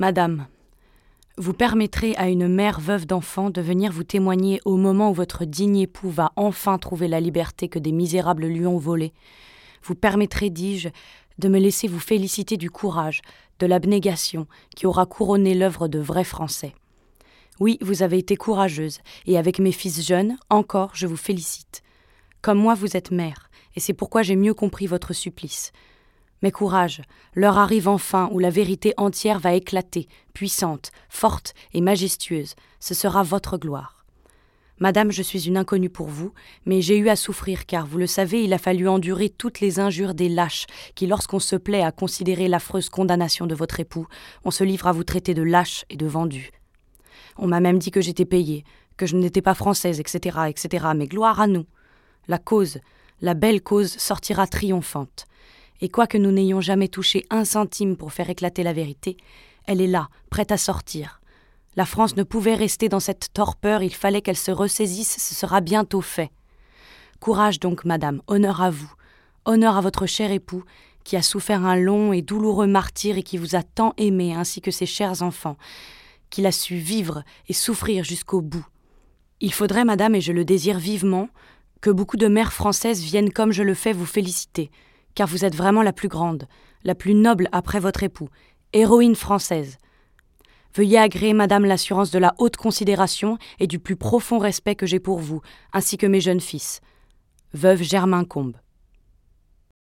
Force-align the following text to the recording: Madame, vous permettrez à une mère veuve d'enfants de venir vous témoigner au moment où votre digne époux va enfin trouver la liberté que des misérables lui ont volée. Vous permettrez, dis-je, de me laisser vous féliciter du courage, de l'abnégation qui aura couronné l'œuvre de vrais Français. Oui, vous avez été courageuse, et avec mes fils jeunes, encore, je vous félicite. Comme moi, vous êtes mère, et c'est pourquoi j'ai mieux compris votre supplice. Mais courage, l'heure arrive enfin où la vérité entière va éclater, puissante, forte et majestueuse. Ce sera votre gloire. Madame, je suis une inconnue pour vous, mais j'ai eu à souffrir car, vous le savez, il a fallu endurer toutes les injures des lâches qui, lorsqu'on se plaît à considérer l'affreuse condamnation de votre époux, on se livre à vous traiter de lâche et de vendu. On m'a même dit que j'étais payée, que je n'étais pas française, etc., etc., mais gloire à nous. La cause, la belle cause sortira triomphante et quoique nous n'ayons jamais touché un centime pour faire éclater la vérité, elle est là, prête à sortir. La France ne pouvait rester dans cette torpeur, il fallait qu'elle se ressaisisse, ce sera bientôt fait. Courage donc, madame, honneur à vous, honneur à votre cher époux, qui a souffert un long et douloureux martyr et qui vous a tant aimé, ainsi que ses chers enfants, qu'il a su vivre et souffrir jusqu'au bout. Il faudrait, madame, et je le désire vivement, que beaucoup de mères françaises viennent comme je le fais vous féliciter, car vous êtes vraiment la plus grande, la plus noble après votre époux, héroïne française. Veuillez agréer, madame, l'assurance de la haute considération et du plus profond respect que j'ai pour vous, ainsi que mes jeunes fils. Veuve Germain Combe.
Madame, 0.00 0.46
vous 1.38 1.52
permettrez 1.52 2.14
à 2.14 2.28
une 2.28 2.46
mère 2.46 2.78
veuve 2.78 3.04
d'enfants 3.04 3.50
de 3.50 3.60
venir 3.60 3.90
vous 3.90 4.04
témoigner 4.04 4.60
au 4.64 4.76
moment 4.76 5.10
où 5.10 5.14
votre 5.14 5.44
digne 5.44 5.78
époux 5.78 6.08
va 6.08 6.30
enfin 6.36 6.78
trouver 6.78 7.08
la 7.08 7.18
liberté 7.18 7.68
que 7.68 7.80
des 7.80 7.90
misérables 7.90 8.46
lui 8.46 8.64
ont 8.64 8.78
volée. 8.78 9.12
Vous 9.82 9.96
permettrez, 9.96 10.50
dis-je, 10.50 10.90
de 11.38 11.48
me 11.48 11.58
laisser 11.58 11.88
vous 11.88 11.98
féliciter 11.98 12.56
du 12.56 12.70
courage, 12.70 13.22
de 13.58 13.66
l'abnégation 13.66 14.46
qui 14.76 14.86
aura 14.86 15.04
couronné 15.04 15.52
l'œuvre 15.54 15.88
de 15.88 15.98
vrais 15.98 16.22
Français. 16.22 16.74
Oui, 17.58 17.76
vous 17.80 18.04
avez 18.04 18.18
été 18.18 18.36
courageuse, 18.36 19.00
et 19.26 19.36
avec 19.36 19.58
mes 19.58 19.72
fils 19.72 20.06
jeunes, 20.06 20.36
encore, 20.48 20.92
je 20.94 21.08
vous 21.08 21.16
félicite. 21.16 21.82
Comme 22.40 22.58
moi, 22.58 22.74
vous 22.74 22.96
êtes 22.96 23.10
mère, 23.10 23.50
et 23.74 23.80
c'est 23.80 23.94
pourquoi 23.94 24.22
j'ai 24.22 24.36
mieux 24.36 24.54
compris 24.54 24.86
votre 24.86 25.12
supplice. 25.12 25.72
Mais 26.42 26.52
courage, 26.52 27.02
l'heure 27.34 27.58
arrive 27.58 27.88
enfin 27.88 28.28
où 28.32 28.38
la 28.38 28.50
vérité 28.50 28.94
entière 28.96 29.40
va 29.40 29.54
éclater, 29.54 30.08
puissante, 30.34 30.92
forte 31.08 31.54
et 31.74 31.80
majestueuse. 31.80 32.54
Ce 32.78 32.94
sera 32.94 33.22
votre 33.22 33.58
gloire. 33.58 34.04
Madame, 34.80 35.10
je 35.10 35.22
suis 35.22 35.48
une 35.48 35.56
inconnue 35.56 35.90
pour 35.90 36.06
vous, 36.06 36.32
mais 36.64 36.80
j'ai 36.80 36.96
eu 36.98 37.08
à 37.08 37.16
souffrir 37.16 37.66
car, 37.66 37.84
vous 37.84 37.98
le 37.98 38.06
savez, 38.06 38.44
il 38.44 38.52
a 38.52 38.58
fallu 38.58 38.88
endurer 38.88 39.28
toutes 39.28 39.58
les 39.58 39.80
injures 39.80 40.14
des 40.14 40.28
lâches 40.28 40.66
qui, 40.94 41.08
lorsqu'on 41.08 41.40
se 41.40 41.56
plaît 41.56 41.82
à 41.82 41.90
considérer 41.90 42.46
l'affreuse 42.46 42.88
condamnation 42.88 43.48
de 43.48 43.56
votre 43.56 43.80
époux, 43.80 44.06
on 44.44 44.52
se 44.52 44.62
livre 44.62 44.86
à 44.86 44.92
vous 44.92 45.02
traiter 45.02 45.34
de 45.34 45.42
lâche 45.42 45.84
et 45.90 45.96
de 45.96 46.06
vendu. 46.06 46.52
On 47.36 47.48
m'a 47.48 47.58
même 47.58 47.80
dit 47.80 47.90
que 47.90 48.00
j'étais 48.00 48.24
payée, 48.24 48.62
que 48.96 49.06
je 49.06 49.16
n'étais 49.16 49.42
pas 49.42 49.54
française, 49.54 49.98
etc., 49.98 50.38
etc., 50.48 50.86
mais 50.94 51.08
gloire 51.08 51.40
à 51.40 51.48
nous. 51.48 51.66
La 52.28 52.38
cause, 52.38 52.78
la 53.20 53.34
belle 53.34 53.62
cause 53.62 53.96
sortira 53.96 54.46
triomphante 54.46 55.26
et 55.80 55.88
quoique 55.88 56.18
nous 56.18 56.32
n'ayons 56.32 56.60
jamais 56.60 56.88
touché 56.88 57.24
un 57.30 57.44
centime 57.44 57.96
pour 57.96 58.12
faire 58.12 58.30
éclater 58.30 58.62
la 58.62 58.72
vérité, 58.72 59.16
elle 59.66 59.80
est 59.80 59.86
là, 59.86 60.08
prête 60.30 60.52
à 60.52 60.56
sortir. 60.56 61.20
La 61.76 61.84
France 61.84 62.16
ne 62.16 62.22
pouvait 62.22 62.54
rester 62.54 62.88
dans 62.88 63.00
cette 63.00 63.32
torpeur, 63.32 63.82
il 63.82 63.94
fallait 63.94 64.22
qu'elle 64.22 64.36
se 64.36 64.50
ressaisisse, 64.50 65.16
ce 65.18 65.34
sera 65.34 65.60
bientôt 65.60 66.00
fait. 66.00 66.30
Courage 67.20 67.60
donc, 67.60 67.84
madame, 67.84 68.22
honneur 68.26 68.62
à 68.62 68.70
vous, 68.70 68.92
honneur 69.44 69.76
à 69.76 69.80
votre 69.80 70.06
cher 70.06 70.32
époux, 70.32 70.64
qui 71.04 71.16
a 71.16 71.22
souffert 71.22 71.64
un 71.64 71.76
long 71.76 72.12
et 72.12 72.22
douloureux 72.22 72.66
martyr 72.66 73.16
et 73.16 73.22
qui 73.22 73.38
vous 73.38 73.54
a 73.54 73.62
tant 73.62 73.94
aimé, 73.96 74.34
ainsi 74.34 74.60
que 74.60 74.70
ses 74.70 74.86
chers 74.86 75.22
enfants, 75.22 75.56
qu'il 76.30 76.46
a 76.46 76.52
su 76.52 76.76
vivre 76.76 77.22
et 77.48 77.52
souffrir 77.52 78.04
jusqu'au 78.04 78.40
bout. 78.40 78.66
Il 79.40 79.52
faudrait, 79.52 79.84
madame, 79.84 80.14
et 80.14 80.20
je 80.20 80.32
le 80.32 80.44
désire 80.44 80.78
vivement, 80.78 81.28
que 81.80 81.90
beaucoup 81.90 82.16
de 82.16 82.26
mères 82.26 82.52
françaises 82.52 83.02
viennent 83.02 83.32
comme 83.32 83.52
je 83.52 83.62
le 83.62 83.74
fais 83.74 83.92
vous 83.92 84.06
féliciter, 84.06 84.70
car 85.18 85.26
vous 85.26 85.44
êtes 85.44 85.56
vraiment 85.56 85.82
la 85.82 85.92
plus 85.92 86.06
grande, 86.06 86.46
la 86.84 86.94
plus 86.94 87.12
noble 87.12 87.48
après 87.50 87.80
votre 87.80 88.04
époux, 88.04 88.28
héroïne 88.72 89.16
française. 89.16 89.78
Veuillez 90.76 90.96
agréer, 90.96 91.32
madame, 91.32 91.64
l'assurance 91.64 92.12
de 92.12 92.20
la 92.20 92.34
haute 92.38 92.56
considération 92.56 93.36
et 93.58 93.66
du 93.66 93.80
plus 93.80 93.96
profond 93.96 94.38
respect 94.38 94.76
que 94.76 94.86
j'ai 94.86 95.00
pour 95.00 95.18
vous, 95.18 95.40
ainsi 95.72 95.96
que 95.96 96.06
mes 96.06 96.20
jeunes 96.20 96.38
fils. 96.40 96.80
Veuve 97.52 97.82
Germain 97.82 98.22
Combe. 98.22 98.58